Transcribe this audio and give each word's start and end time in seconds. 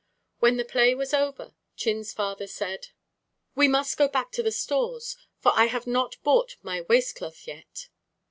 When 0.39 0.57
the 0.57 0.65
play 0.65 0.95
was 0.95 1.13
over, 1.13 1.53
Chin's 1.75 2.11
father 2.11 2.47
said: 2.47 2.87
"We 3.53 3.67
must 3.67 3.97
go 3.99 4.07
back 4.07 4.31
to 4.31 4.41
the 4.41 4.51
stores, 4.51 5.15
for 5.37 5.51
I 5.53 5.65
have 5.67 5.85
not 5.85 6.15
bought 6.23 6.55
my 6.63 6.81
waist 6.89 7.17
cloth 7.17 7.45
yet." 7.45 7.87